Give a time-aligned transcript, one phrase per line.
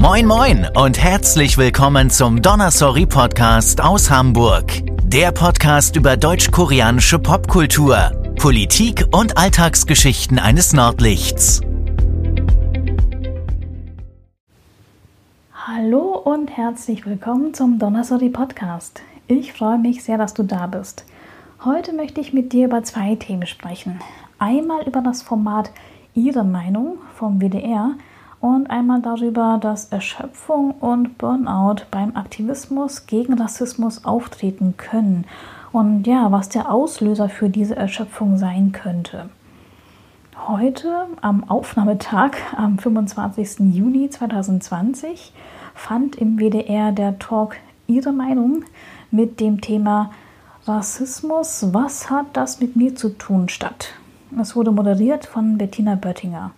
[0.00, 4.64] Moin moin und herzlich willkommen zum Donnersorry Podcast aus Hamburg.
[5.04, 8.10] Der Podcast über deutsch-koreanische Popkultur,
[8.40, 11.60] Politik und Alltagsgeschichten eines Nordlichts.
[15.52, 19.02] Hallo und herzlich willkommen zum Donnersorry Podcast.
[19.28, 21.04] Ich freue mich sehr, dass du da bist.
[21.62, 24.00] Heute möchte ich mit dir über zwei Themen sprechen.
[24.38, 25.70] Einmal über das Format
[26.14, 27.96] Ihre Meinung vom WDR
[28.40, 35.26] und einmal darüber, dass Erschöpfung und Burnout beim Aktivismus gegen Rassismus auftreten können
[35.72, 39.28] und ja, was der Auslöser für diese Erschöpfung sein könnte.
[40.48, 43.74] Heute, am Aufnahmetag, am 25.
[43.74, 45.32] Juni 2020,
[45.74, 48.64] fand im WDR der Talk Ihre Meinung
[49.10, 50.10] mit dem Thema
[50.64, 53.92] Rassismus, was hat das mit mir zu tun statt.
[54.40, 56.52] Es wurde moderiert von Bettina Böttinger.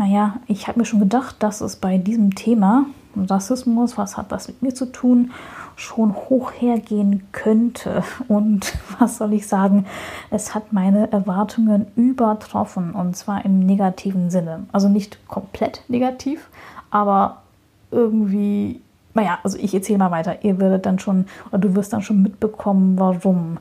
[0.00, 4.48] Naja, ich habe mir schon gedacht, dass es bei diesem Thema Rassismus, was hat das
[4.48, 5.32] mit mir zu tun,
[5.76, 8.02] schon hoch hergehen könnte.
[8.26, 9.84] Und was soll ich sagen,
[10.30, 14.64] es hat meine Erwartungen übertroffen und zwar im negativen Sinne.
[14.72, 16.48] Also nicht komplett negativ,
[16.90, 17.42] aber
[17.90, 18.80] irgendwie,
[19.12, 20.42] naja, also ich erzähle mal weiter.
[20.42, 23.58] Ihr werdet dann schon, oder du wirst dann schon mitbekommen, warum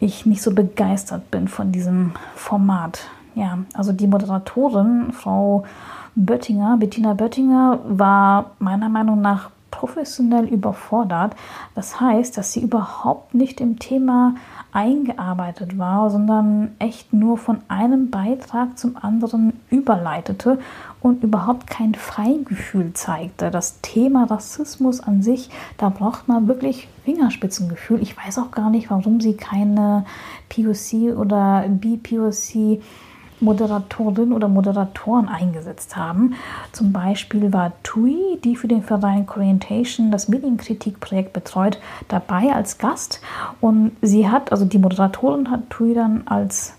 [0.00, 3.06] ich nicht so begeistert bin von diesem Format.
[3.34, 5.64] Ja, also die Moderatorin, Frau
[6.14, 11.34] Böttinger, Bettina Böttinger, war meiner Meinung nach professionell überfordert.
[11.74, 14.34] Das heißt, dass sie überhaupt nicht im Thema
[14.70, 20.58] eingearbeitet war, sondern echt nur von einem Beitrag zum anderen überleitete
[21.00, 23.50] und überhaupt kein Feingefühl zeigte.
[23.50, 28.00] Das Thema Rassismus an sich, da braucht man wirklich Fingerspitzengefühl.
[28.00, 30.04] Ich weiß auch gar nicht, warum sie keine
[30.48, 32.80] POC oder BPOC
[33.42, 36.34] Moderatorinnen oder Moderatoren eingesetzt haben.
[36.72, 43.20] Zum Beispiel war TUI, die für den Verein Orientation das Medienkritikprojekt betreut, dabei als Gast.
[43.60, 46.74] Und sie hat, also die Moderatorin hat TUI dann als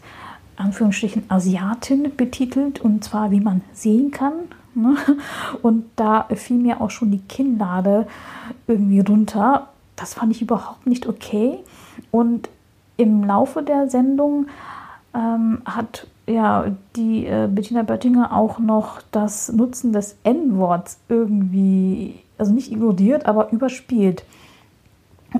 [0.55, 4.33] Anführungsstrichen Asiatin betitelt und zwar wie man sehen kann.
[4.75, 4.95] Ne?
[5.61, 8.07] Und da fiel mir auch schon die Kinnlade
[8.67, 9.67] irgendwie runter.
[9.95, 11.59] Das fand ich überhaupt nicht okay.
[12.11, 12.49] Und
[12.97, 14.47] im Laufe der Sendung
[15.13, 22.53] ähm, hat ja, die äh, Bettina Böttinger auch noch das Nutzen des N-Worts irgendwie, also
[22.53, 24.23] nicht ignoriert, aber überspielt.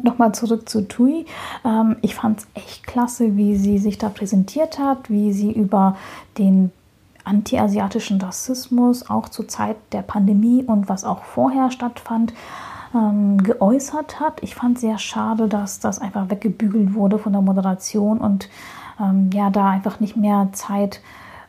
[0.02, 1.26] Nochmal zurück zu Tui.
[1.64, 5.96] Ähm, ich fand es echt klasse, wie sie sich da präsentiert hat, wie sie über
[6.38, 6.72] den
[7.24, 12.34] antiasiatischen Rassismus auch zur Zeit der Pandemie und was auch vorher stattfand,
[12.94, 14.44] ähm, geäußert hat.
[14.44, 18.50] Ich fand sehr schade, dass das einfach weggebügelt wurde von der Moderation und
[19.00, 21.02] ähm, ja, da einfach nicht mehr Zeit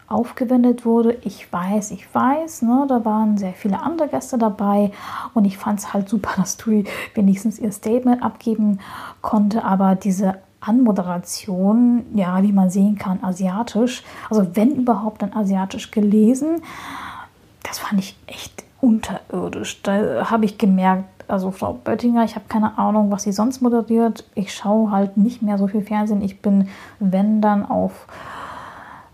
[0.07, 1.17] aufgewendet wurde.
[1.23, 4.93] Ich weiß, ich weiß, ne, da waren sehr viele andere Gäste dabei
[5.33, 6.85] und ich fand es halt super, dass Tui
[7.15, 8.81] wenigstens ihr Statement abgeben
[9.23, 15.91] konnte, aber diese Anmoderation, ja, wie man sehen kann, asiatisch, also wenn überhaupt dann asiatisch
[15.91, 16.63] gelesen,
[17.63, 19.83] das fand ich echt unterirdisch.
[19.83, 24.25] Da habe ich gemerkt, also Frau Böttinger, ich habe keine Ahnung, was sie sonst moderiert.
[24.35, 26.23] Ich schaue halt nicht mehr so viel Fernsehen.
[26.23, 26.69] Ich bin,
[27.01, 28.07] wenn dann, auf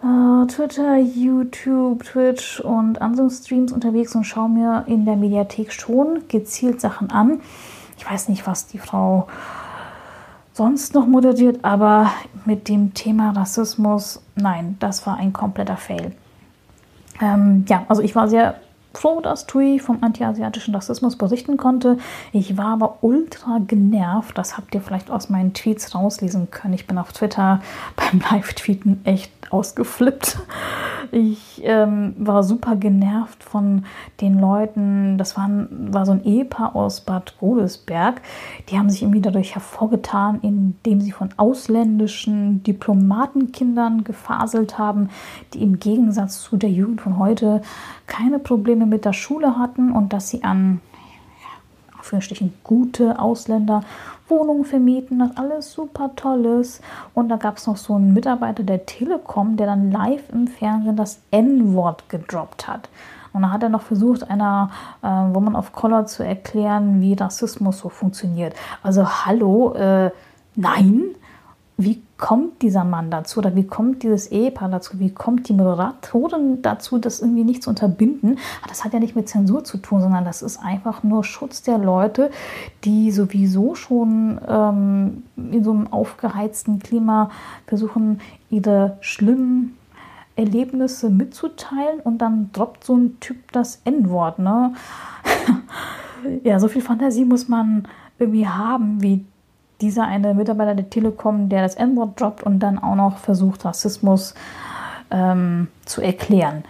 [0.03, 6.29] äh, Twitter, YouTube, Twitch und anderen Streams unterwegs und schaue mir in der Mediathek schon
[6.29, 7.41] gezielt Sachen an.
[7.99, 9.27] Ich weiß nicht, was die Frau
[10.53, 12.11] sonst noch moderiert, aber
[12.45, 16.13] mit dem Thema Rassismus, nein, das war ein kompletter Fail.
[17.21, 18.57] Ähm, ja, also ich war sehr
[18.95, 21.99] froh, dass Tui vom antiasiatischen Rassismus berichten konnte.
[22.33, 24.37] Ich war aber ultra genervt.
[24.37, 26.75] Das habt ihr vielleicht aus meinen Tweets rauslesen können.
[26.75, 27.61] Ich bin auf Twitter
[27.97, 30.39] beim Live-Tweeten echt ausgeflippt.
[31.13, 33.85] Ich ähm, war super genervt von
[34.21, 35.19] den Leuten.
[35.19, 38.23] Das waren, war so ein Ehepaar aus Bad Godesberg.
[38.69, 45.11] Die haben sich irgendwie dadurch hervorgetan, indem sie von ausländischen Diplomatenkindern gefaselt haben,
[45.53, 47.63] die im Gegensatz zu der Jugend von heute
[48.07, 50.81] keine Probleme mit der Schule hatten und dass sie an
[52.11, 53.85] Anführungsstrichen gute Ausländer
[54.31, 56.81] Wohnungen vermieten, das alles super tolles.
[57.15, 60.97] Und da gab es noch so einen Mitarbeiter der Telekom, der dann live im Fernsehen
[60.97, 62.89] das N-Wort gedroppt hat.
[63.33, 64.71] Und da hat er noch versucht, einer
[65.03, 68.55] äh, Woman of Color zu erklären, wie Rassismus so funktioniert.
[68.83, 70.11] Also hallo, äh,
[70.57, 71.03] nein,
[71.77, 76.63] wie kommt dieser Mann dazu oder wie kommt dieses Ehepaar dazu, wie kommt die Moderatorin
[76.63, 78.39] dazu, das irgendwie nicht zu unterbinden.
[78.69, 81.79] Das hat ja nicht mit Zensur zu tun, sondern das ist einfach nur Schutz der
[81.79, 82.31] Leute,
[82.85, 87.31] die sowieso schon ähm, in so einem aufgeheizten Klima
[87.67, 88.21] versuchen,
[88.51, 89.77] ihre schlimmen
[90.37, 94.39] Erlebnisse mitzuteilen und dann droppt so ein Typ das N-Wort.
[94.39, 94.75] Ne?
[96.45, 97.89] ja, so viel Fantasie muss man
[98.19, 99.25] irgendwie haben, wie
[99.81, 104.35] dieser eine Mitarbeiter der Telekom, der das N-Wort droppt und dann auch noch versucht, Rassismus
[105.11, 106.65] ähm, zu erklären.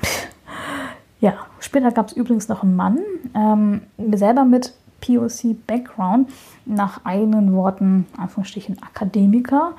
[1.20, 2.98] ja, später gab es übrigens noch einen Mann,
[3.34, 3.82] ähm,
[4.12, 6.30] selber mit POC-Background,
[6.64, 9.72] nach eigenen Worten, Anführungsstrichen Akademiker,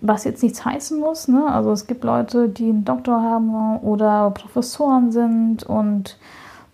[0.00, 1.28] was jetzt nichts heißen muss.
[1.28, 1.46] Ne?
[1.46, 6.18] Also es gibt Leute, die einen Doktor haben oder Professoren sind und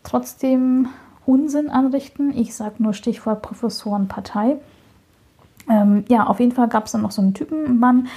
[0.03, 0.89] trotzdem
[1.27, 2.37] Unsinn anrichten.
[2.37, 4.57] Ich sage nur Stichwort Professorenpartei.
[5.69, 8.09] Ähm, ja, auf jeden Fall gab es dann noch so einen Typen, Mann,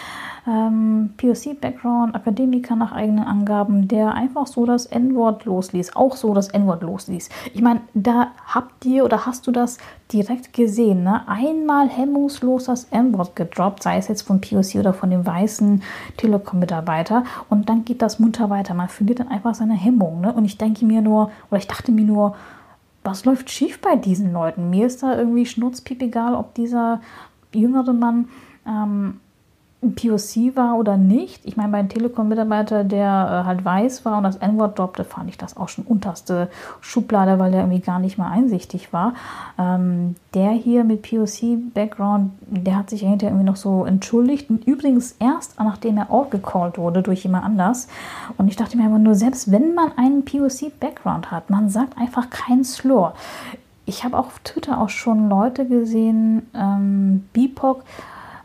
[0.48, 6.50] ähm, POC-Background, Akademiker nach eigenen Angaben, der einfach so das N-Wort losließ, auch so das
[6.50, 7.30] N-Wort losließ.
[7.54, 9.78] Ich meine, da habt ihr oder hast du das
[10.12, 11.28] direkt gesehen, ne?
[11.28, 15.84] Einmal hemmungslos das N-Wort gedroppt, sei es jetzt von POC oder von dem weißen
[16.16, 18.74] Telekom-Mitarbeiter und dann geht das munter weiter.
[18.74, 20.32] Man verliert dann einfach seine Hemmung, ne?
[20.32, 22.36] Und ich denke mir nur, oder ich dachte mir nur,
[23.04, 24.70] was läuft schief bei diesen Leuten?
[24.70, 27.00] Mir ist da irgendwie schnurzpiep egal, ob dieser
[27.57, 28.30] jüngere Mann
[28.65, 29.19] ähm,
[29.81, 31.45] POC war oder nicht.
[31.45, 35.30] Ich meine, bei einem Telekom-Mitarbeiter, der äh, halt weiß war und das N-Wort droppte, fand
[35.30, 36.50] ich das auch schon unterste
[36.81, 39.13] Schublade, weil der irgendwie gar nicht mal einsichtig war.
[39.59, 44.50] Ähm, der hier mit POC-Background, der hat sich hinterher irgendwie noch so entschuldigt.
[44.50, 47.88] Und übrigens erst, nachdem er outgecallt wurde durch jemand anders.
[48.38, 52.31] Und ich dachte mir einfach nur, selbst wenn man einen POC-Background hat, man sagt einfach
[52.31, 53.13] kein Slur.
[53.88, 57.84] Ich habe auf Twitter auch schon Leute gesehen, ähm, BIPOC,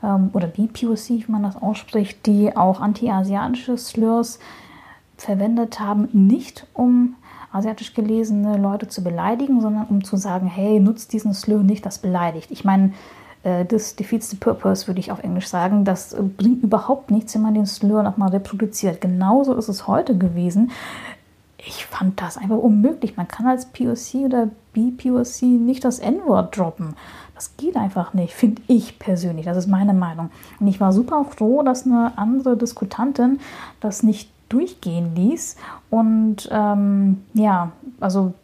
[0.03, 4.39] ähm, oder BPOC, wie man das ausspricht, die auch anti-asiatische Slurs
[5.17, 7.17] verwendet haben, nicht um
[7.53, 11.99] asiatisch gelesene Leute zu beleidigen, sondern um zu sagen, hey, nutzt diesen Slur nicht, das
[11.99, 12.51] beleidigt.
[12.53, 12.93] Ich meine,
[13.43, 15.85] äh, das defeats the purpose, würde ich auf Englisch sagen.
[15.85, 19.01] Das äh, bringt überhaupt nichts, wenn man den Slur nochmal reproduziert.
[19.01, 20.71] Genauso ist es heute gewesen.
[21.65, 23.17] Ich fand das einfach unmöglich.
[23.17, 26.97] Man kann als POC oder BPOC nicht das N-Wort droppen.
[27.35, 29.47] Das geht einfach nicht, finde ich persönlich.
[29.47, 30.31] Das ist meine Meinung.
[30.59, 33.41] Und ich war super froh, dass eine andere Diskutantin
[33.81, 35.57] das nicht durchgehen ließ.
[35.91, 38.35] Und ähm, ja, also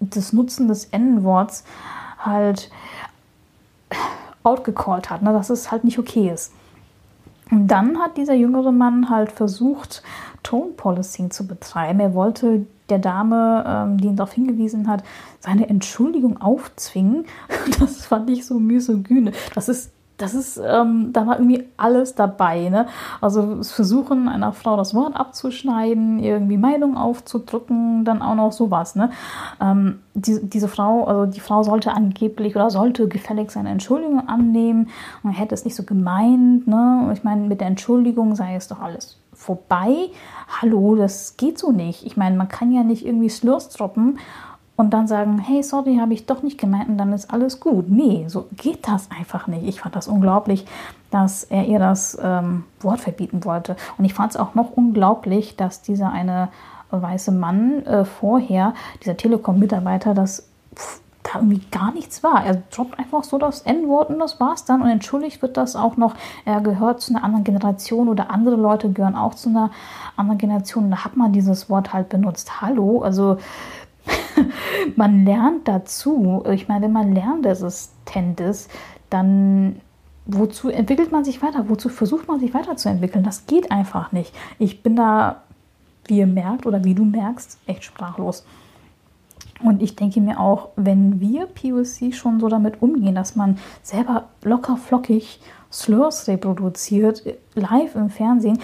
[0.00, 1.64] das Nutzen des N-Worts
[2.18, 2.70] halt
[4.42, 6.52] outgecallt hat, ne, dass es halt nicht okay ist.
[7.50, 10.02] Und dann hat dieser jüngere Mann halt versucht,
[10.42, 12.00] Tone Policing zu betreiben.
[12.00, 15.02] Er wollte der Dame, ähm, die ihn darauf hingewiesen hat,
[15.38, 17.26] seine Entschuldigung aufzwingen.
[17.78, 19.32] Das fand ich so misogyne.
[19.54, 22.68] Das ist das ist, ähm, da war irgendwie alles dabei.
[22.68, 22.86] Ne?
[23.20, 28.96] Also das Versuchen einer Frau das Wort abzuschneiden, irgendwie Meinung aufzudrücken, dann auch noch sowas.
[28.96, 29.10] Ne?
[29.60, 34.90] Ähm, die, diese Frau, also die Frau sollte angeblich oder sollte gefällig seine Entschuldigung annehmen
[35.22, 36.66] und hätte es nicht so gemeint.
[36.66, 37.10] Ne?
[37.14, 40.10] Ich meine, mit der Entschuldigung sei es doch alles vorbei.
[40.60, 42.04] Hallo, das geht so nicht.
[42.04, 44.18] Ich meine, man kann ja nicht irgendwie Slurs droppen
[44.80, 47.88] und dann sagen, hey, sorry, habe ich doch nicht gemeint und dann ist alles gut.
[47.88, 49.66] Nee, so geht das einfach nicht.
[49.66, 50.66] Ich fand das unglaublich,
[51.10, 53.76] dass er ihr das ähm, Wort verbieten wollte.
[53.98, 56.48] Und ich fand es auch noch unglaublich, dass dieser eine
[56.90, 62.44] weiße Mann äh, vorher, dieser Telekom-Mitarbeiter, das pff, da irgendwie gar nichts war.
[62.44, 64.82] Er droppt einfach so das N-Wort und das war's dann.
[64.82, 68.90] Und entschuldigt wird das auch noch, er gehört zu einer anderen Generation oder andere Leute
[68.90, 69.70] gehören auch zu einer
[70.16, 70.90] anderen Generation.
[70.90, 72.60] Da hat man dieses Wort halt benutzt.
[72.60, 73.36] Hallo, also
[74.96, 76.42] man lernt dazu.
[76.50, 78.70] Ich meine, wenn man lernresistent ist,
[79.08, 79.80] dann
[80.26, 81.68] wozu entwickelt man sich weiter?
[81.68, 83.24] Wozu versucht man sich weiterzuentwickeln?
[83.24, 84.34] Das geht einfach nicht.
[84.58, 85.42] Ich bin da,
[86.06, 88.44] wie ihr merkt oder wie du merkst, echt sprachlos.
[89.62, 94.28] Und ich denke mir auch, wenn wir POC schon so damit umgehen, dass man selber
[94.42, 97.22] locker flockig Slurs reproduziert,
[97.54, 98.58] live im Fernsehen,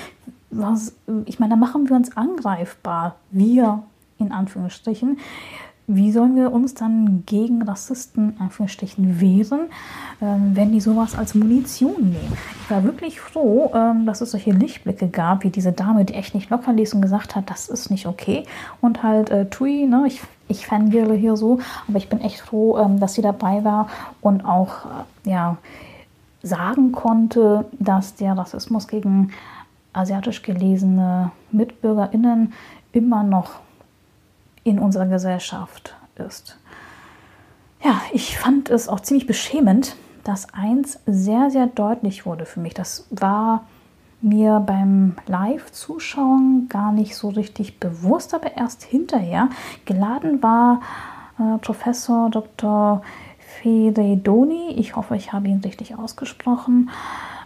[0.50, 3.16] was, ich meine, da machen wir uns angreifbar.
[3.30, 3.82] Wir
[4.18, 5.18] in Anführungsstrichen.
[5.88, 9.68] Wie sollen wir uns dann gegen Rassisten Anführungsstrichen wehren,
[10.20, 12.36] ähm, wenn die sowas als Munition nehmen?
[12.64, 16.34] Ich war wirklich froh, ähm, dass es solche Lichtblicke gab, wie diese Dame, die echt
[16.34, 18.42] nicht locker ließ und gesagt hat, das ist nicht okay.
[18.80, 22.78] Und halt äh, Tui, ne, ich, ich fangirle hier so, aber ich bin echt froh,
[22.78, 23.88] ähm, dass sie dabei war
[24.20, 24.86] und auch,
[25.24, 25.56] äh, ja,
[26.42, 29.30] sagen konnte, dass der Rassismus gegen
[29.92, 32.52] asiatisch gelesene MitbürgerInnen
[32.92, 33.60] immer noch
[34.66, 36.58] in unserer Gesellschaft ist.
[37.84, 42.74] Ja, ich fand es auch ziemlich beschämend, dass eins sehr, sehr deutlich wurde für mich.
[42.74, 43.64] Das war
[44.20, 49.50] mir beim Live-Zuschauen gar nicht so richtig bewusst, aber erst hinterher.
[49.84, 50.80] Geladen war
[51.38, 53.02] äh, Professor Dr.
[53.38, 56.90] Feredoni, ich hoffe, ich habe ihn richtig ausgesprochen,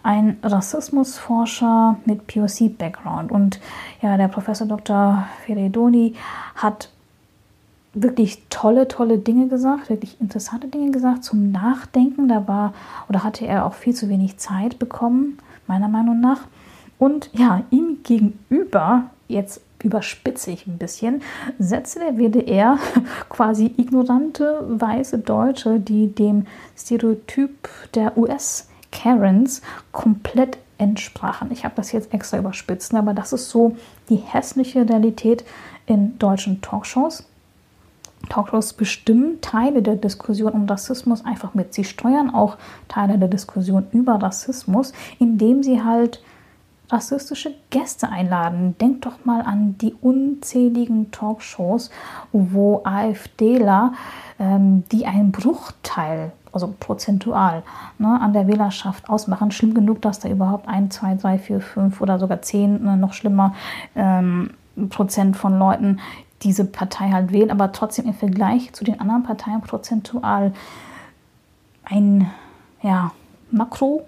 [0.02, 3.30] ein Rassismusforscher mit POC-Background.
[3.30, 3.60] Und
[4.00, 5.26] ja, der Professor Dr.
[5.44, 6.14] Feredoni
[6.54, 6.88] hat
[7.92, 12.28] wirklich tolle, tolle Dinge gesagt, wirklich interessante Dinge gesagt zum Nachdenken.
[12.28, 12.72] Da war
[13.08, 16.42] oder hatte er auch viel zu wenig Zeit bekommen, meiner Meinung nach.
[16.98, 21.22] Und ja, ihm gegenüber, jetzt überspitze ich ein bisschen,
[21.58, 22.78] setzte der WDR
[23.28, 31.50] quasi ignorante weiße Deutsche, die dem Stereotyp der US-Karens komplett entsprachen.
[31.50, 33.76] Ich habe das jetzt extra überspitzt, aber das ist so
[34.08, 35.44] die hässliche Realität
[35.86, 37.29] in deutschen Talkshows.
[38.30, 41.74] Talkshows bestimmen Teile der Diskussion um Rassismus einfach mit.
[41.74, 42.56] Sie steuern auch
[42.88, 46.22] Teile der Diskussion über Rassismus, indem sie halt
[46.88, 48.76] rassistische Gäste einladen.
[48.80, 51.90] Denkt doch mal an die unzähligen Talkshows,
[52.32, 53.92] wo AfDler,
[54.38, 57.62] ähm, die einen Bruchteil, also prozentual,
[57.98, 59.50] ne, an der Wählerschaft ausmachen.
[59.50, 63.12] Schlimm genug, dass da überhaupt ein, zwei, drei, vier, fünf oder sogar zehn, ne, noch
[63.12, 63.54] schlimmer,
[63.94, 64.50] ähm,
[64.88, 65.98] Prozent von Leuten
[66.42, 70.52] diese Partei halt wählen, aber trotzdem im Vergleich zu den anderen Parteien prozentual
[71.84, 72.30] ein
[72.82, 73.12] ja,
[73.50, 74.06] Makro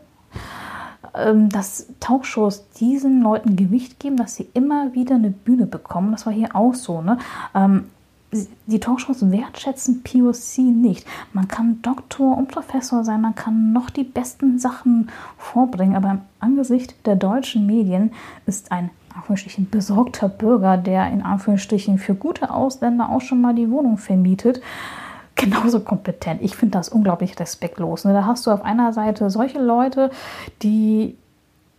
[1.15, 6.12] ähm, dass Talkshows diesen Leuten Gewicht geben, dass sie immer wieder eine Bühne bekommen.
[6.12, 7.03] Das war hier auch so.
[7.03, 7.19] Ne?
[7.55, 7.85] Ähm,
[8.67, 11.07] die Talkshows wertschätzen POC nicht.
[11.35, 16.21] Man kann Doktor und Professor sein, man kann noch die besten Sachen vorbringen, aber im
[16.41, 18.12] Angesicht der deutschen Medien
[18.47, 23.71] ist ein Anführungsstrichen besorgter Bürger, der in Anführungsstrichen für gute Ausländer auch schon mal die
[23.71, 24.61] Wohnung vermietet,
[25.35, 26.42] genauso kompetent.
[26.42, 28.04] Ich finde das unglaublich respektlos.
[28.04, 28.12] Ne?
[28.12, 30.11] Da hast du auf einer Seite solche Leute,
[30.62, 31.16] die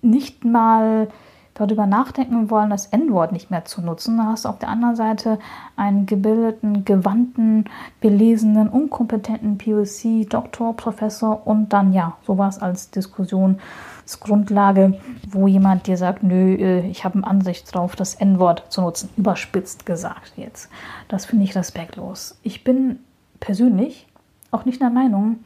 [0.02, 1.08] nicht mal
[1.54, 4.18] darüber nachdenken wollen, das N-Wort nicht mehr zu nutzen.
[4.18, 5.40] Da hast du auf der anderen Seite
[5.76, 7.66] einen gebildeten, gewandten,
[8.02, 16.24] belesenen, unkompetenten POC, Doktor, Professor und dann ja, sowas als Diskussionsgrundlage, wo jemand dir sagt,
[16.24, 19.10] nö, äh, ich habe eine Ansicht drauf, das N-Wort zu nutzen.
[19.16, 20.70] Überspitzt gesagt jetzt.
[21.08, 22.38] Das finde ich respektlos.
[22.42, 23.00] Ich bin
[23.40, 24.08] persönlich
[24.52, 25.38] auch nicht der Meinung,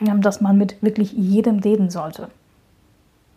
[0.00, 2.28] dass man mit wirklich jedem reden sollte.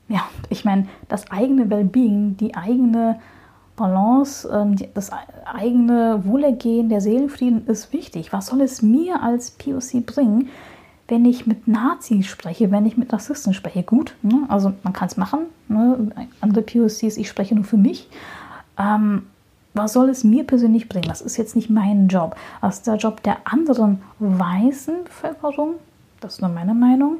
[0.09, 3.19] Ja, ich meine, das eigene Wellbeing, die eigene
[3.75, 5.11] Balance, ähm, das
[5.45, 8.33] eigene Wohlergehen, der Seelenfrieden ist wichtig.
[8.33, 10.49] Was soll es mir als POC bringen,
[11.07, 13.83] wenn ich mit Nazis spreche, wenn ich mit Rassisten spreche?
[13.83, 14.45] Gut, ne?
[14.49, 15.41] also man kann es machen.
[15.67, 16.11] Ne?
[16.41, 18.09] Andere POCs, ich spreche nur für mich.
[18.77, 19.23] Ähm,
[19.73, 21.07] was soll es mir persönlich bringen?
[21.07, 22.35] Das ist jetzt nicht mein Job.
[22.61, 25.75] Das ist der Job der anderen weißen Bevölkerung.
[26.19, 27.17] Das ist nur meine Meinung.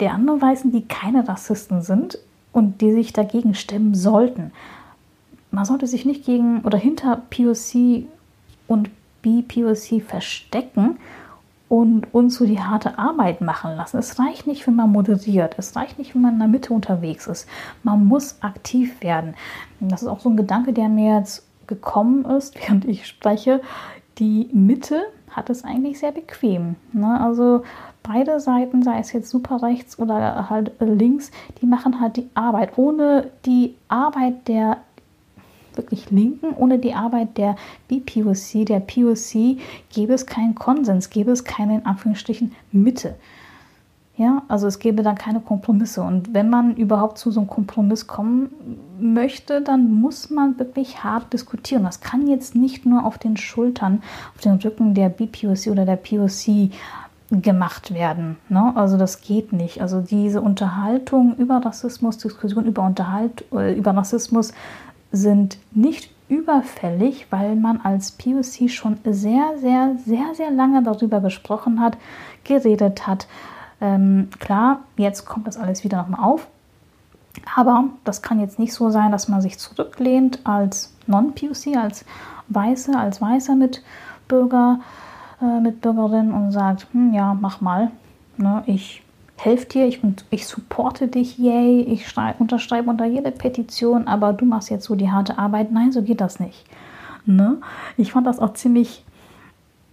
[0.00, 2.18] Der anderen Weißen, die keine Rassisten sind
[2.52, 4.52] und die sich dagegen stemmen sollten.
[5.50, 8.06] Man sollte sich nicht gegen oder hinter POC
[8.66, 8.90] und
[9.22, 10.98] BPOC verstecken
[11.68, 13.98] und uns so die harte Arbeit machen lassen.
[13.98, 15.54] Es reicht nicht, wenn man moderiert.
[15.58, 17.48] Es reicht nicht, wenn man in der Mitte unterwegs ist.
[17.82, 19.34] Man muss aktiv werden.
[19.80, 23.60] Das ist auch so ein Gedanke, der mir jetzt gekommen ist, während ich spreche.
[24.18, 26.76] Die Mitte hat es eigentlich sehr bequem.
[26.92, 27.20] Ne?
[27.20, 27.62] Also
[28.06, 32.76] beide Seiten, sei es jetzt super rechts oder halt links, die machen halt die Arbeit.
[32.76, 34.78] Ohne die Arbeit der
[35.74, 37.56] wirklich Linken, ohne die Arbeit der
[37.88, 39.58] BPOC, der POC,
[39.92, 43.14] gäbe es keinen Konsens, gäbe es keine in Anführungsstrichen Mitte.
[44.16, 46.02] Ja, also es gäbe dann keine Kompromisse.
[46.02, 48.48] Und wenn man überhaupt zu so einem Kompromiss kommen
[48.98, 51.84] möchte, dann muss man wirklich hart diskutieren.
[51.84, 54.02] Das kann jetzt nicht nur auf den Schultern,
[54.34, 56.70] auf den Rücken der BPOC oder der POC
[57.30, 58.36] gemacht werden.
[58.48, 58.72] Ne?
[58.76, 59.80] Also das geht nicht.
[59.82, 64.52] Also diese Unterhaltung über Rassismus, Diskussion über Unterhalt, äh, über Rassismus
[65.10, 71.80] sind nicht überfällig, weil man als POC schon sehr, sehr, sehr, sehr lange darüber gesprochen
[71.80, 71.96] hat,
[72.44, 73.26] geredet hat.
[73.80, 76.46] Ähm, klar, jetzt kommt das alles wieder nochmal auf.
[77.54, 82.04] Aber das kann jetzt nicht so sein, dass man sich zurücklehnt als Non-POC, als
[82.48, 84.80] Weiße, als weißer Mitbürger,
[85.40, 87.90] äh, Mitbürgerin und sagt, hm, ja, mach mal.
[88.36, 89.02] Ne, ich
[89.36, 90.00] helfe dir, ich,
[90.30, 92.06] ich supporte dich, yay, ich
[92.38, 95.72] unterschreibe unter jede Petition, aber du machst jetzt so die harte Arbeit.
[95.72, 96.64] Nein, so geht das nicht.
[97.26, 97.58] Ne?
[97.96, 99.04] Ich fand das auch ziemlich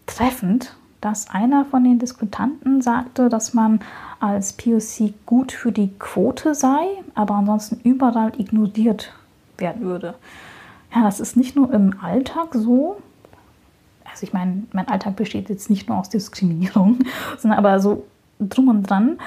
[0.05, 3.81] treffend, dass einer von den Diskutanten sagte, dass man
[4.19, 9.12] als POC gut für die Quote sei, aber ansonsten überall ignoriert
[9.57, 10.15] werden würde.
[10.95, 12.97] Ja, das ist nicht nur im Alltag so.
[14.13, 17.00] Also ich meine, mein Alltag besteht jetzt nicht nur aus Diskriminierung,
[17.39, 18.05] sondern aber so
[18.39, 19.17] drum und dran,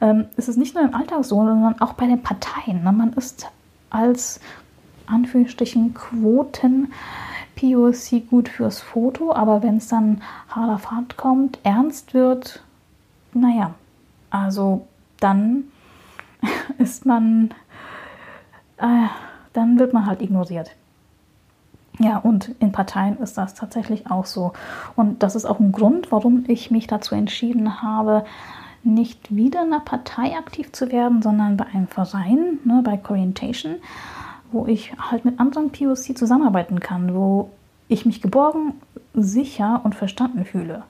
[0.00, 2.82] ähm, ist es nicht nur im Alltag so, sondern auch bei den Parteien.
[2.82, 2.90] Ne?
[2.90, 3.48] Man ist
[3.90, 4.40] als
[5.06, 6.90] Anführungsstrichen Quoten
[7.56, 12.62] POC gut fürs Foto, aber wenn es dann harter Fahrt kommt, ernst wird,
[13.34, 13.74] naja,
[14.30, 14.86] also
[15.18, 15.64] dann
[16.78, 17.52] ist man,
[18.78, 19.06] äh,
[19.52, 20.70] dann wird man halt ignoriert.
[22.02, 24.54] Ja, und in Parteien ist das tatsächlich auch so.
[24.96, 28.24] Und das ist auch ein Grund, warum ich mich dazu entschieden habe,
[28.82, 33.76] nicht wieder in einer Partei aktiv zu werden, sondern bei einem Verein, ne, bei Corientation,
[34.50, 37.50] wo ich halt mit anderen POC zusammenarbeiten kann, wo
[37.88, 38.80] ich mich geborgen,
[39.12, 40.84] sicher und verstanden fühle.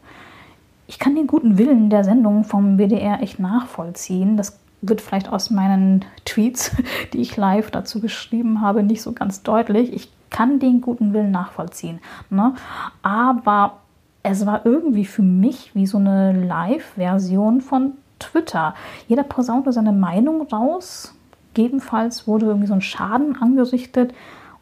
[0.87, 4.37] Ich kann den guten Willen der Sendung vom WDR echt nachvollziehen.
[4.37, 6.73] Das wird vielleicht aus meinen Tweets,
[7.13, 9.93] die ich live dazu geschrieben habe, nicht so ganz deutlich.
[9.93, 12.01] Ich kann den guten Willen nachvollziehen.
[12.31, 12.55] Ne?
[13.03, 13.79] Aber
[14.23, 18.75] es war irgendwie für mich wie so eine Live-Version von Twitter.
[19.09, 21.15] Jeder posaunte seine Meinung raus.
[21.55, 24.15] Gegebenenfalls wurde irgendwie so ein Schaden angerichtet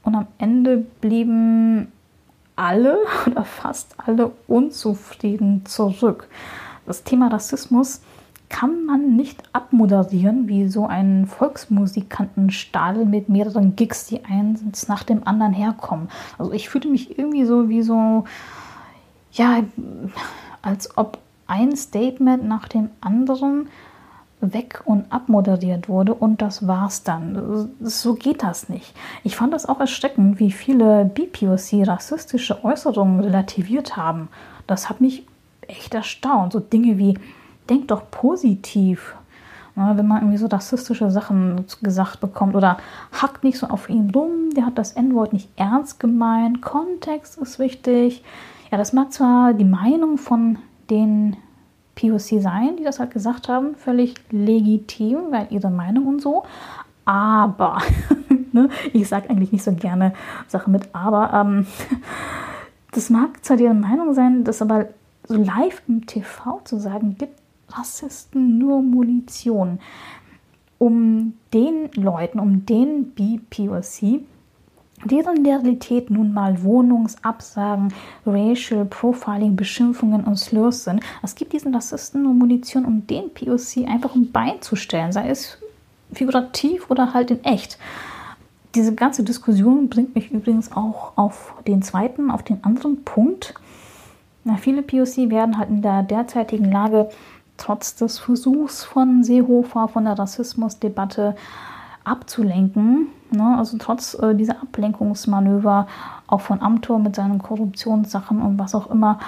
[0.03, 1.93] und am Ende blieben
[2.57, 6.29] alle oder fast alle unzufrieden zurück.
[6.87, 8.01] Das Thema Rassismus
[8.49, 15.27] kann man nicht abmoderieren wie so ein Volksmusikantenstadel mit mehreren Gigs, die eins nach dem
[15.27, 16.09] anderen herkommen.
[16.39, 18.25] Also ich fühlte mich irgendwie so wie so,
[19.33, 19.63] ja,
[20.63, 23.69] als ob ein Statement nach dem anderen
[24.41, 27.71] weg und abmoderiert wurde und das war's dann.
[27.81, 28.95] So geht das nicht.
[29.25, 34.29] Ich fand das auch erschreckend, wie viele BPOC rassistische Äußerungen relativiert haben.
[34.67, 35.27] Das hat mich
[35.67, 36.53] echt erstaunt.
[36.53, 37.19] So Dinge wie
[37.69, 39.15] denk doch positiv.
[39.75, 42.79] Wenn man irgendwie so rassistische Sachen gesagt bekommt oder
[43.13, 47.61] hackt nicht so auf ihn rum, der hat das N-Wort nicht ernst gemeint, Kontext ist
[47.61, 48.25] wichtig.
[48.73, 50.59] Ja, das mag zwar die Meinung von
[50.91, 51.37] den
[51.95, 56.45] POC sein, die das halt gesagt haben, völlig legitim, weil ihre Meinung und so,
[57.05, 57.79] aber,
[58.53, 60.13] ne, ich sage eigentlich nicht so gerne
[60.47, 61.67] Sachen mit aber, ähm,
[62.93, 64.87] das mag zwar ihre Meinung sein, das aber
[65.27, 67.39] so live im TV zu sagen, gibt
[67.71, 69.79] Rassisten nur Munition,
[70.79, 74.23] um den Leuten, um den BPOC,
[75.05, 77.93] deren Realität nun mal Wohnungsabsagen,
[78.27, 81.01] Racial Profiling, Beschimpfungen und Slurs sind.
[81.23, 85.29] Es gibt diesen Rassisten nur Munition, um den POC einfach ein Bein zu stellen, sei
[85.29, 85.59] es
[86.13, 87.79] figurativ oder halt in echt.
[88.75, 93.55] Diese ganze Diskussion bringt mich übrigens auch auf den zweiten, auf den anderen Punkt.
[94.45, 97.09] Na, viele POC werden halt in der derzeitigen Lage
[97.59, 101.37] trotz des Versuchs von Seehofer, von der Rassismusdebatte
[102.05, 105.87] abzulenken, ne, also trotz äh, dieser Ablenkungsmanöver,
[106.27, 109.19] auch von Amtor mit seinen Korruptionssachen und was auch immer,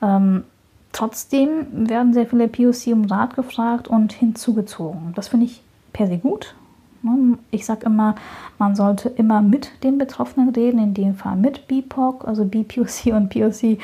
[0.00, 0.44] ähm,
[0.92, 5.12] trotzdem werden sehr viele POC um Rat gefragt und hinzugezogen.
[5.14, 6.54] Das finde ich per se gut.
[7.02, 7.38] Ne.
[7.50, 8.14] Ich sage immer,
[8.58, 13.28] man sollte immer mit den Betroffenen reden, in dem Fall mit BIPOC, also BPOC und
[13.30, 13.78] POC,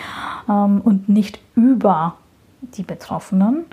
[0.49, 2.17] ähm, und nicht über
[2.61, 3.65] die Betroffenen.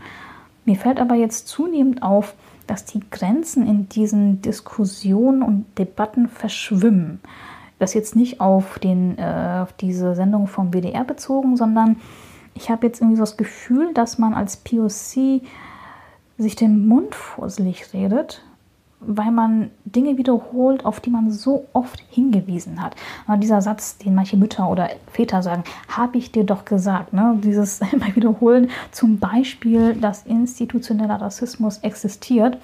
[0.65, 2.35] Mir fällt aber jetzt zunehmend auf,
[2.67, 7.19] dass die Grenzen in diesen Diskussionen und Debatten verschwimmen.
[7.79, 11.97] Das jetzt nicht auf, den, äh, auf diese Sendung vom WDR bezogen, sondern
[12.53, 15.41] ich habe jetzt irgendwie so das Gefühl, dass man als POC
[16.37, 18.43] sich den Mund fusselig redet
[19.05, 22.95] weil man Dinge wiederholt, auf die man so oft hingewiesen hat.
[23.27, 27.13] Und dieser Satz, den manche Mütter oder Väter sagen, habe ich dir doch gesagt.
[27.13, 27.37] Ne?
[27.43, 32.57] Dieses immer wiederholen, zum Beispiel, dass institutioneller Rassismus existiert.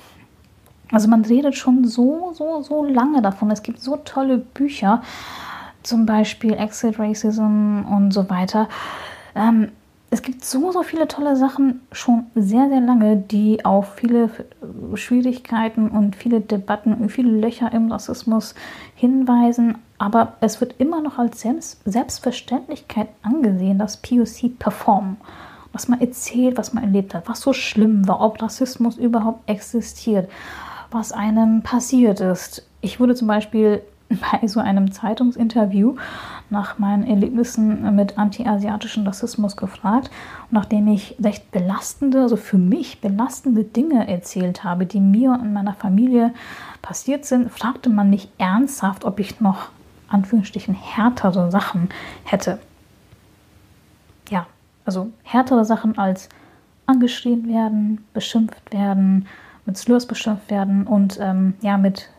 [0.91, 3.52] Also man redet schon so, so, so lange davon.
[3.52, 5.04] Es gibt so tolle Bücher,
[5.84, 8.67] zum Beispiel Exit Racism und so weiter.
[9.36, 9.69] Ähm,
[10.12, 14.30] es gibt so, so viele tolle Sachen schon sehr, sehr lange, die auf viele
[14.95, 18.56] Schwierigkeiten und viele Debatten und viele Löcher im Rassismus
[18.95, 19.78] hinweisen.
[20.00, 21.45] Aber es wird immer noch als
[21.86, 25.17] Selbstverständlichkeit angesehen, dass POC performen.
[25.74, 30.28] Was man erzählt, was man erlebt hat, was so schlimm war, ob Rassismus überhaupt existiert,
[30.89, 32.65] was einem passiert ist.
[32.82, 35.95] Ich wurde zum Beispiel bei so einem Zeitungsinterview
[36.50, 40.10] nach meinen Erlebnissen mit anti-asiatischem Rassismus gefragt.
[40.50, 45.54] Und nachdem ich recht belastende, also für mich belastende Dinge erzählt habe, die mir und
[45.54, 46.34] meiner Familie
[46.82, 49.69] passiert sind, fragte man mich ernsthaft, ob ich noch
[50.08, 51.89] Anführungsstrichen härtere Sachen
[52.24, 52.60] hätte.
[54.30, 54.48] Ja,
[54.86, 56.30] also härtere Sachen als
[56.88, 59.28] angeschrien werden, beschimpft werden,
[59.65, 62.10] mit Slurs beschimpft werden und ähm, ja, mit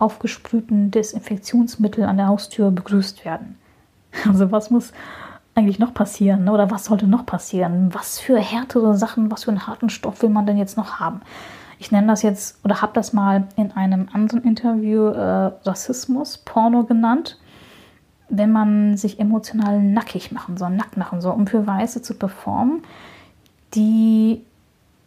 [0.00, 3.56] aufgesprühten Desinfektionsmittel an der Haustür begrüßt werden.
[4.26, 4.92] Also was muss
[5.54, 7.90] eigentlich noch passieren oder was sollte noch passieren?
[7.92, 11.20] Was für härtere Sachen, was für einen harten Stoff will man denn jetzt noch haben?
[11.78, 16.84] Ich nenne das jetzt oder habe das mal in einem anderen Interview äh, Rassismus, Porno
[16.84, 17.38] genannt.
[18.28, 22.82] Wenn man sich emotional nackig machen soll, nackt machen soll, um für Weiße zu performen,
[23.74, 24.44] die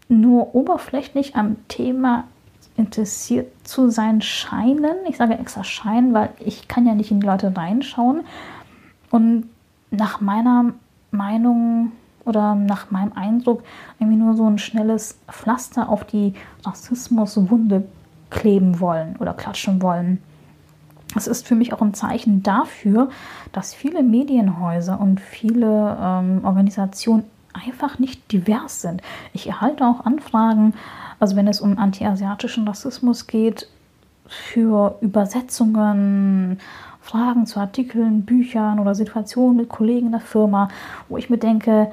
[0.09, 2.25] nur oberflächlich am Thema
[2.75, 4.95] interessiert zu sein scheinen.
[5.07, 8.21] Ich sage extra scheinen, weil ich kann ja nicht in die Leute reinschauen.
[9.11, 9.45] und
[9.91, 10.73] nach meiner
[11.11, 11.91] Meinung
[12.25, 13.63] oder nach meinem Eindruck
[13.99, 16.33] irgendwie nur so ein schnelles Pflaster auf die
[16.65, 17.83] Rassismuswunde
[18.31, 20.21] kleben wollen oder klatschen wollen.
[21.15, 23.09] Es ist für mich auch ein Zeichen dafür,
[23.51, 29.01] dass viele Medienhäuser und viele ähm, Organisationen einfach nicht divers sind.
[29.31, 30.73] Ich erhalte auch Anfragen,
[31.19, 33.67] also wenn es um antiasiatischen Rassismus geht,
[34.27, 36.59] für Übersetzungen,
[37.01, 40.69] Fragen zu Artikeln, Büchern oder Situationen mit Kollegen in der Firma,
[41.09, 41.91] wo ich mir denke,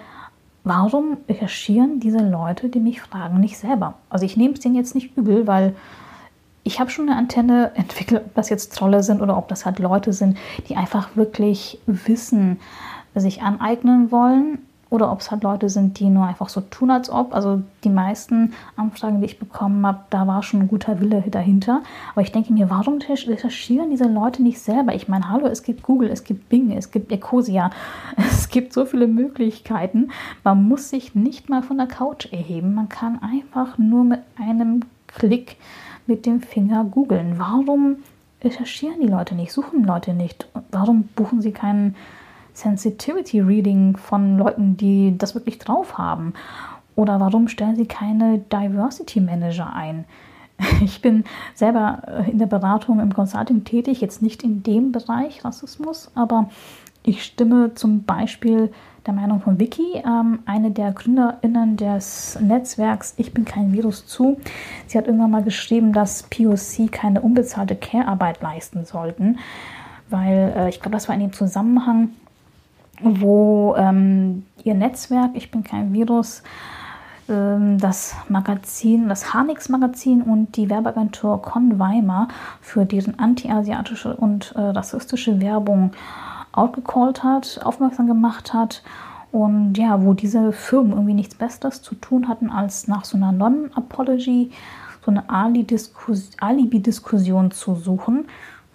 [0.62, 3.94] warum recherchieren diese Leute, die mich fragen, nicht selber?
[4.08, 5.74] Also ich nehme es denen jetzt nicht übel, weil
[6.62, 9.78] ich habe schon eine Antenne entwickelt, ob das jetzt Trolle sind oder ob das halt
[9.80, 12.60] Leute sind, die einfach wirklich Wissen
[13.16, 17.10] sich aneignen wollen oder ob es halt Leute sind, die nur einfach so tun, als
[17.10, 17.32] ob.
[17.32, 21.82] Also die meisten Anfragen, die ich bekommen habe, da war schon ein guter Wille dahinter.
[22.12, 24.94] Aber ich denke mir, warum recherchieren diese Leute nicht selber?
[24.94, 27.70] Ich meine, hallo, es gibt Google, es gibt Bing, es gibt Ecosia,
[28.16, 30.10] es gibt so viele Möglichkeiten.
[30.42, 32.74] Man muss sich nicht mal von der Couch erheben.
[32.74, 35.56] Man kann einfach nur mit einem Klick
[36.06, 37.38] mit dem Finger googeln.
[37.38, 37.98] Warum
[38.42, 40.48] recherchieren die Leute nicht, suchen Leute nicht?
[40.72, 41.94] Warum buchen sie keinen
[42.60, 46.34] Sensitivity Reading von Leuten, die das wirklich drauf haben?
[46.94, 50.04] Oder warum stellen Sie keine Diversity Manager ein?
[50.82, 55.44] Ich bin selber äh, in der Beratung im Consulting tätig, jetzt nicht in dem Bereich
[55.44, 56.50] Rassismus, aber
[57.02, 58.70] ich stimme zum Beispiel
[59.06, 64.38] der Meinung von Vicky, ähm, eine der GründerInnen des Netzwerks Ich bin kein Virus zu.
[64.86, 69.38] Sie hat irgendwann mal geschrieben, dass POC keine unbezahlte Care-Arbeit leisten sollten,
[70.10, 72.10] weil äh, ich glaube, das war in dem Zusammenhang,
[73.02, 76.42] wo ähm, ihr Netzwerk, ich bin kein Virus,
[77.28, 82.28] ähm, das Magazin, das Hanix Magazin und die Werbeagentur Con Weimar
[82.60, 85.92] für deren anti-asiatische und äh, rassistische Werbung
[86.52, 88.82] outgecallt hat, aufmerksam gemacht hat
[89.30, 93.30] und ja, wo diese Firmen irgendwie nichts Besseres zu tun hatten, als nach so einer
[93.30, 94.50] Non-Apology
[95.04, 98.26] so eine Alibi-Diskussion zu suchen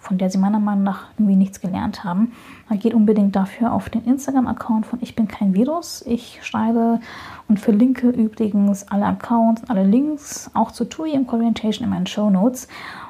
[0.06, 2.32] von der sie meiner Meinung nach irgendwie nichts gelernt haben.
[2.68, 6.02] Man geht unbedingt dafür auf den Instagram-Account von Ich bin kein Virus.
[6.06, 7.00] Ich schreibe
[7.48, 12.30] und verlinke übrigens alle Accounts, alle Links, auch zu TUI im Orientation in meinen Show
[12.30, 12.68] Notes.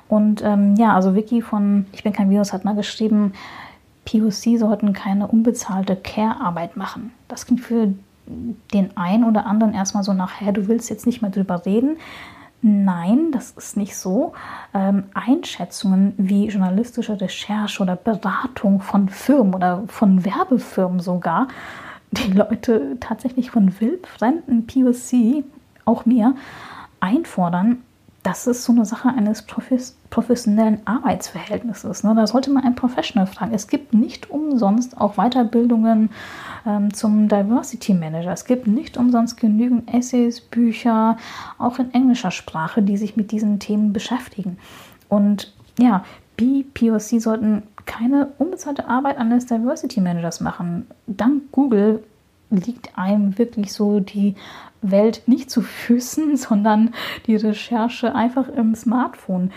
[0.08, 3.34] Und ähm, ja, also Vicky von Ich bin kein Virus hat mal geschrieben,
[4.06, 7.12] POC sollten keine unbezahlte Care-Arbeit machen.
[7.28, 7.92] Das klingt für
[8.72, 11.96] den einen oder anderen erstmal so nachher, du willst jetzt nicht mehr drüber reden.
[12.62, 14.32] Nein, das ist nicht so.
[14.74, 21.48] Ähm, Einschätzungen wie journalistische Recherche oder Beratung von Firmen oder von Werbefirmen sogar,
[22.10, 25.44] die Leute tatsächlich von wildfremden POC,
[25.84, 26.34] auch mir,
[27.00, 27.82] einfordern,
[28.26, 29.46] das ist so eine Sache eines
[30.10, 32.02] professionellen Arbeitsverhältnisses.
[32.02, 32.12] Ne?
[32.16, 33.54] Da sollte man einen Professional fragen.
[33.54, 36.10] Es gibt nicht umsonst auch Weiterbildungen
[36.66, 38.32] ähm, zum Diversity Manager.
[38.32, 41.18] Es gibt nicht umsonst genügend Essays, Bücher,
[41.58, 44.58] auch in englischer Sprache, die sich mit diesen Themen beschäftigen.
[45.08, 46.04] Und ja,
[46.36, 50.88] BPOC sollten keine unbezahlte Arbeit eines Diversity Managers machen.
[51.06, 52.02] Dank Google
[52.50, 54.34] liegt einem wirklich so die
[54.90, 56.94] Welt nicht zu Füßen, sondern
[57.26, 59.52] die Recherche einfach im Smartphone.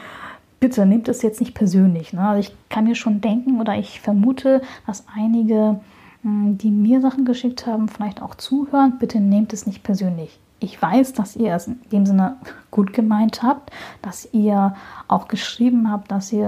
[0.60, 2.12] Bitte nehmt es jetzt nicht persönlich.
[2.12, 2.22] Ne?
[2.22, 5.80] Also ich kann mir schon denken oder ich vermute, dass einige,
[6.24, 8.98] hm, die mir Sachen geschickt haben, vielleicht auch zuhören.
[9.00, 10.38] Bitte nehmt es nicht persönlich.
[10.60, 12.36] Ich weiß, dass ihr es in dem Sinne
[12.72, 14.76] gut gemeint habt, dass ihr
[15.08, 16.46] auch geschrieben habt, dass ihr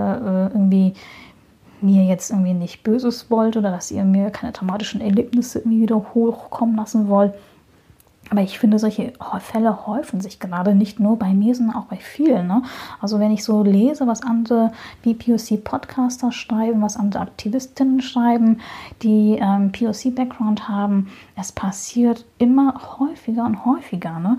[0.51, 0.93] äh, irgendwie
[1.81, 6.13] mir jetzt irgendwie nicht Böses wollt oder dass ihr mir keine traumatischen Erlebnisse irgendwie wieder
[6.13, 7.33] hochkommen lassen wollt.
[8.31, 11.97] Aber ich finde, solche Fälle häufen sich gerade nicht nur bei mir, sondern auch bei
[11.97, 12.47] vielen.
[12.47, 12.63] Ne?
[13.01, 14.71] Also wenn ich so lese, was andere
[15.03, 18.61] BPOC-Podcaster schreiben, was andere Aktivistinnen schreiben,
[19.01, 24.17] die ähm, POC-Background haben, es passiert immer häufiger und häufiger.
[24.19, 24.37] Ne?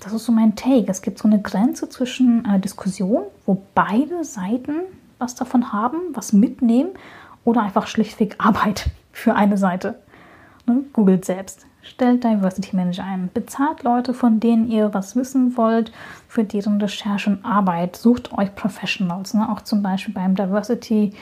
[0.00, 0.86] Das ist so mein Take.
[0.88, 4.72] Es gibt so eine Grenze zwischen einer Diskussion, wo beide Seiten
[5.20, 6.90] was davon haben, was mitnehmen
[7.44, 10.00] oder einfach schlichtweg Arbeit für eine Seite.
[10.66, 10.82] Ne?
[10.92, 11.64] Googelt selbst.
[11.84, 13.28] Stellt Diversity Manager ein.
[13.32, 15.92] Bezahlt Leute, von denen ihr was wissen wollt,
[16.28, 17.96] für deren Recherche und Arbeit.
[17.96, 19.34] Sucht euch Professionals.
[19.34, 19.46] Ne?
[19.52, 21.12] Auch zum Beispiel beim Diversity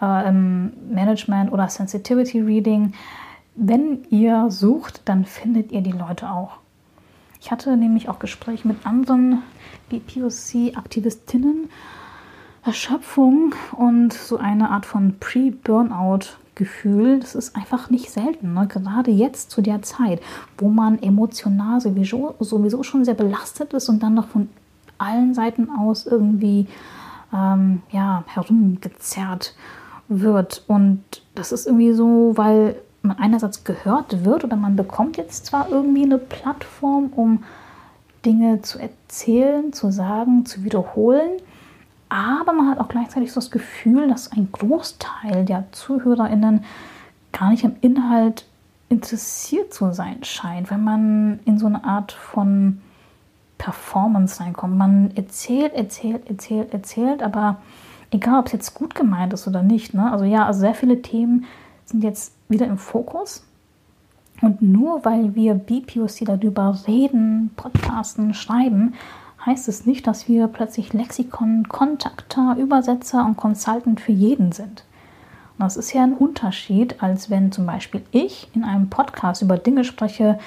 [0.00, 2.94] äh, Management oder Sensitivity Reading.
[3.54, 6.52] Wenn ihr sucht, dann findet ihr die Leute auch.
[7.40, 9.42] Ich hatte nämlich auch Gespräche mit anderen
[9.90, 11.68] BPOC-Aktivistinnen.
[12.64, 18.52] Erschöpfung und so eine Art von Pre-Burnout Gefühl, das ist einfach nicht selten.
[18.52, 18.66] Ne?
[18.66, 20.20] Gerade jetzt zu der Zeit,
[20.58, 24.50] wo man emotional sowieso, sowieso schon sehr belastet ist und dann noch von
[24.98, 26.66] allen Seiten aus irgendwie
[27.32, 29.54] ähm, ja, herumgezerrt
[30.08, 30.64] wird.
[30.66, 31.02] Und
[31.34, 36.02] das ist irgendwie so, weil man einerseits gehört wird oder man bekommt jetzt zwar irgendwie
[36.02, 37.44] eine Plattform, um
[38.24, 41.30] Dinge zu erzählen, zu sagen, zu wiederholen,
[42.08, 46.64] aber man hat auch gleichzeitig so das Gefühl, dass ein Großteil der ZuhörerInnen
[47.32, 48.46] gar nicht am Inhalt
[48.88, 52.80] interessiert zu sein scheint, wenn man in so eine Art von
[53.58, 54.76] Performance reinkommt.
[54.76, 57.56] Man erzählt, erzählt, erzählt, erzählt, aber
[58.10, 59.94] egal, ob es jetzt gut gemeint ist oder nicht.
[59.94, 60.10] Ne?
[60.10, 61.44] Also ja, also sehr viele Themen
[61.84, 63.44] sind jetzt wieder im Fokus.
[64.40, 68.94] Und nur weil wir BPOC darüber reden, podcasten, schreiben,
[69.48, 74.84] heißt es nicht, dass wir plötzlich Lexikon, Kontakter, Übersetzer und Consultant für jeden sind.
[75.56, 79.56] Und das ist ja ein Unterschied, als wenn zum Beispiel ich in einem Podcast über
[79.56, 80.38] Dinge spreche,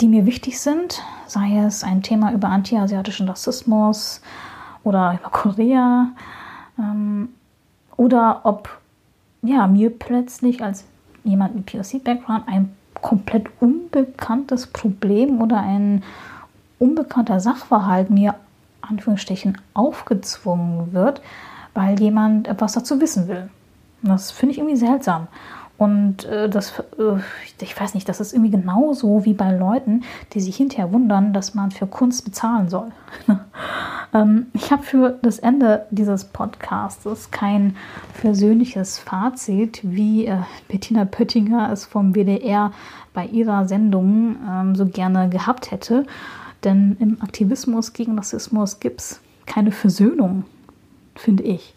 [0.00, 4.20] die mir wichtig sind, sei es ein Thema über antiasiatischen Rassismus
[4.84, 6.08] oder über Korea
[6.78, 7.28] ähm,
[7.96, 8.68] oder ob
[9.42, 10.84] ja, mir plötzlich als
[11.24, 16.04] jemand mit POC-Background ein komplett unbekanntes Problem oder ein
[16.82, 18.34] unbekannter Sachverhalt mir
[18.80, 21.22] Anführungsstrichen aufgezwungen wird,
[21.74, 23.48] weil jemand etwas dazu wissen will.
[24.02, 25.28] Das finde ich irgendwie seltsam.
[25.78, 27.20] Und äh, das, äh,
[27.60, 31.54] ich weiß nicht, das ist irgendwie genauso wie bei Leuten, die sich hinterher wundern, dass
[31.54, 32.92] man für Kunst bezahlen soll.
[34.14, 37.76] ähm, ich habe für das Ende dieses Podcasts kein
[38.20, 42.72] persönliches Fazit, wie äh, Bettina Pöttinger es vom WDR
[43.14, 46.06] bei ihrer Sendung ähm, so gerne gehabt hätte.
[46.64, 50.44] Denn im Aktivismus gegen Rassismus gibt es keine Versöhnung,
[51.16, 51.74] finde ich.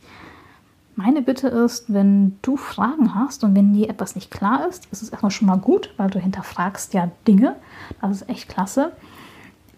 [0.98, 5.02] Meine Bitte ist, wenn du Fragen hast und wenn dir etwas nicht klar ist, ist
[5.02, 7.56] es erstmal schon mal gut, weil du hinterfragst ja Dinge.
[8.02, 8.94] Das ist echt klasse.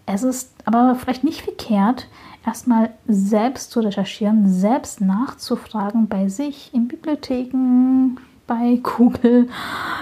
[0.06, 2.08] Es ist aber vielleicht nicht verkehrt,
[2.46, 8.16] erstmal selbst zu recherchieren, selbst nachzufragen bei sich, in Bibliotheken,
[8.46, 9.48] bei Google.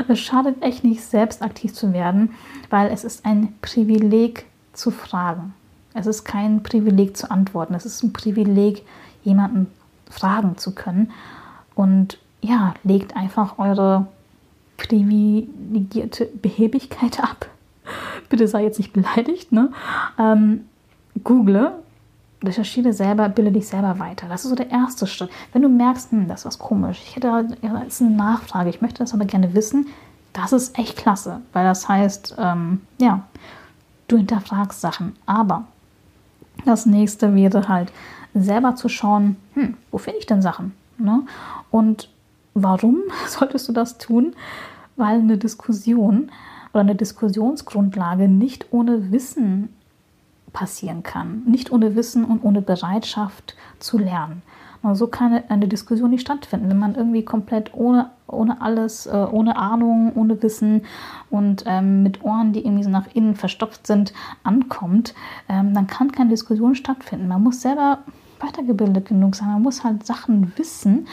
[0.07, 2.35] Es schadet echt nicht, selbst aktiv zu werden,
[2.69, 4.45] weil es ist ein Privileg,
[4.77, 5.55] zu fragen.
[5.95, 7.75] Es ist kein Privileg zu antworten.
[7.75, 8.85] Es ist ein Privileg,
[9.25, 9.67] jemanden
[10.11, 11.11] fragen zu können.
[11.75, 14.07] Und ja, legt einfach eure
[14.77, 17.49] privilegierte Behebigkeit ab.
[18.29, 19.73] Bitte sei jetzt nicht beleidigt, ne?
[20.19, 20.67] Ähm,
[21.23, 21.73] Google,
[22.43, 24.29] recherchiere selber, bilde dich selber weiter.
[24.29, 25.31] Das ist so der erste Schritt.
[25.53, 29.15] Wenn du merkst, hm, das ist komisch, ich hätte jetzt eine Nachfrage, ich möchte das
[29.15, 29.87] aber gerne wissen,
[30.33, 33.23] das ist echt klasse, weil das heißt, ähm, ja,
[34.09, 35.15] du hinterfragst Sachen.
[35.27, 35.65] Aber
[36.65, 37.93] das nächste wäre halt
[38.35, 40.73] selber zu schauen, hm, wo finde ich denn Sachen?
[40.99, 41.23] Ne?
[41.71, 42.09] Und
[42.55, 44.35] warum solltest du das tun?
[44.97, 46.31] Weil eine Diskussion
[46.73, 49.76] oder eine Diskussionsgrundlage nicht ohne Wissen
[50.57, 51.43] passieren kann.
[51.45, 54.41] Nicht ohne Wissen und ohne Bereitschaft zu lernen.
[54.95, 59.57] So kann eine Diskussion nicht stattfinden, wenn man irgendwie komplett ohne, ohne alles, äh, ohne
[59.57, 60.83] Ahnung, ohne Wissen
[61.29, 64.15] und ähm, mit Ohren, die irgendwie so nach innen verstopft sind,
[64.45, 65.15] ankommt,
[65.51, 67.29] ähm, dann kann keine Diskussion stattfinden.
[67.29, 67.99] Man muss selber
[68.41, 71.07] weitergebildet genug sein, man muss halt Sachen wissen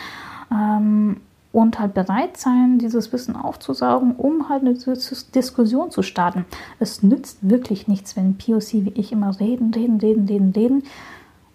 [0.51, 1.17] ähm,
[1.53, 6.45] und halt bereit sein, dieses Wissen aufzusaugen, um halt eine Diskussion zu starten.
[6.79, 10.83] Es nützt wirklich nichts, wenn POC wie ich immer reden, reden, reden, reden, reden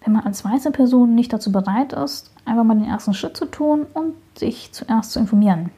[0.03, 3.45] wenn man als weiße Person nicht dazu bereit ist, einfach mal den ersten Schritt zu
[3.45, 5.71] tun und sich zuerst zu informieren.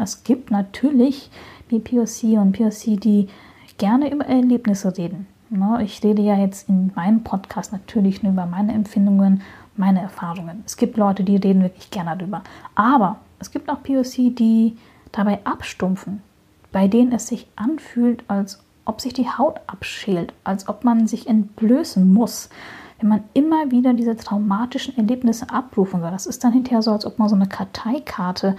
[0.00, 1.30] Es gibt natürlich
[1.68, 3.28] BPOC und POC, die
[3.78, 5.26] gerne über Erlebnisse reden.
[5.50, 9.42] Ne, ich rede ja jetzt in meinem Podcast natürlich nur über meine Empfindungen,
[9.76, 10.62] meine Erfahrungen.
[10.64, 12.42] Es gibt Leute, die reden wirklich gerne darüber.
[12.74, 14.76] Aber es gibt auch POC, die
[15.12, 16.22] dabei abstumpfen,
[16.72, 21.26] bei denen es sich anfühlt, als ob sich die Haut abschält, als ob man sich
[21.26, 22.50] entblößen muss
[23.04, 26.10] wenn man immer wieder diese traumatischen Erlebnisse abrufen soll.
[26.10, 28.56] Das ist dann hinterher so, als ob man so eine Karteikarte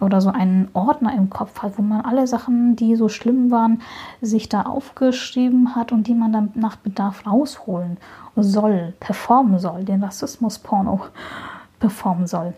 [0.00, 3.82] oder so einen Ordner im Kopf hat, wo man alle Sachen, die so schlimm waren,
[4.20, 7.98] sich da aufgeschrieben hat und die man dann nach Bedarf rausholen
[8.34, 11.02] soll, performen soll, den Rassismus-Porno
[11.78, 12.54] performen soll.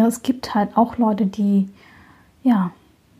[0.00, 1.68] Es gibt halt auch Leute, die
[2.42, 2.72] ja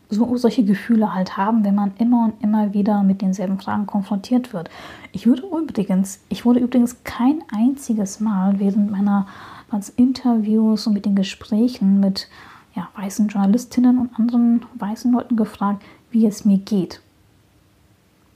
[0.09, 4.53] so, solche Gefühle halt haben, wenn man immer und immer wieder mit denselben Fragen konfrontiert
[4.53, 4.69] wird.
[5.11, 9.27] Ich würde übrigens, ich wurde übrigens kein einziges Mal während meiner
[9.71, 12.29] als Interviews und mit den Gesprächen mit
[12.75, 17.01] ja, weißen Journalistinnen und anderen weißen Leuten gefragt, wie es mir geht.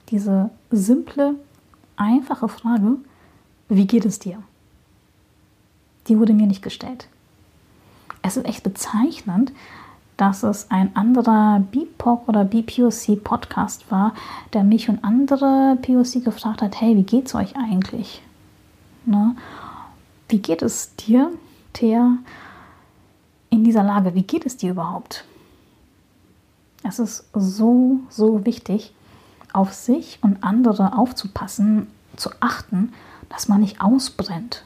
[0.09, 1.35] Diese simple,
[1.97, 2.97] einfache Frage,
[3.67, 4.41] wie geht es dir?
[6.07, 7.07] Die wurde mir nicht gestellt.
[8.29, 9.53] Es ist echt bezeichnend,
[10.15, 14.13] dass es ein anderer BIPOC oder BPOC Podcast war,
[14.53, 18.21] der mich und andere POC gefragt hat, hey, wie geht's euch eigentlich?
[19.07, 19.35] Ne?
[20.27, 21.31] Wie geht es dir,
[21.73, 22.19] Thea?
[23.49, 24.13] in dieser Lage?
[24.13, 25.25] Wie geht es dir überhaupt?
[26.83, 28.93] Es ist so, so wichtig,
[29.53, 32.93] auf sich und andere aufzupassen, zu achten,
[33.27, 34.65] dass man nicht ausbrennt.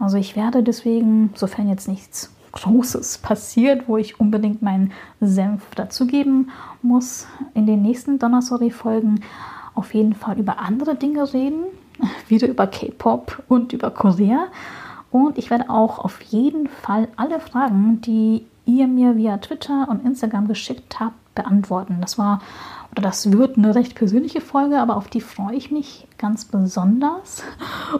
[0.00, 6.50] Also ich werde deswegen, sofern jetzt nichts Großes passiert, wo ich unbedingt meinen Senf dazugeben
[6.82, 9.20] muss, in den nächsten Donnerstory-Folgen
[9.74, 11.64] auf jeden Fall über andere Dinge reden,
[12.28, 14.46] wieder über K-Pop und über Korea.
[15.10, 20.04] Und ich werde auch auf jeden Fall alle Fragen, die ihr mir via Twitter und
[20.04, 21.98] Instagram geschickt habt, beantworten.
[22.00, 22.40] Das war
[22.92, 27.42] oder das wird eine recht persönliche Folge, aber auf die freue ich mich ganz besonders.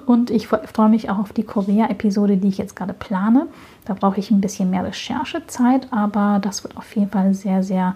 [0.06, 3.46] Und ich freue mich auch auf die Korea-Episode, die ich jetzt gerade plane.
[3.84, 7.94] Da brauche ich ein bisschen mehr Recherchezeit, aber das wird auf jeden Fall sehr, sehr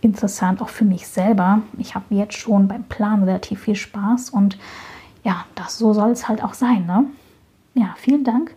[0.00, 1.62] interessant, auch für mich selber.
[1.78, 4.58] Ich habe jetzt schon beim Plan relativ viel Spaß und
[5.24, 6.86] ja, das so soll es halt auch sein.
[6.86, 7.06] Ne?
[7.74, 8.54] Ja, vielen Dank,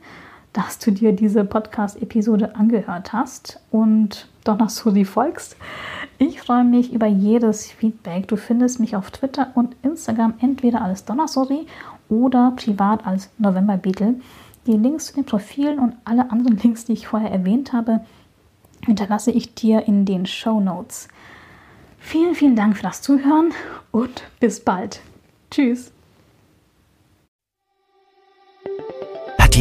[0.54, 5.56] dass du dir diese Podcast-Episode angehört hast und doch noch die folgst.
[6.18, 8.28] Ich freue mich über jedes Feedback.
[8.28, 11.66] Du findest mich auf Twitter und Instagram entweder als Donnersori
[12.10, 14.16] oder privat als November Beetle.
[14.68, 18.02] Die Links zu den Profilen und alle anderen Links, die ich vorher erwähnt habe,
[18.86, 21.08] hinterlasse ich dir in den Show Notes.
[22.00, 23.52] Vielen, vielen Dank für das Zuhören
[23.92, 25.02] und bis bald.
[25.52, 25.92] Tschüss.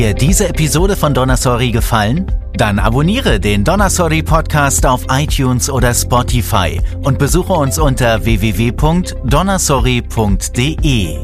[0.01, 2.25] Dir diese Episode von Donnersori gefallen?
[2.55, 11.19] Dann abonniere den Donnersori Podcast auf iTunes oder Spotify und besuche uns unter www.donnersori.de.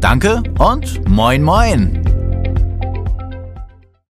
[0.00, 2.17] Danke und moin moin!